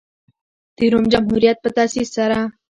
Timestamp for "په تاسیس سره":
1.61-2.37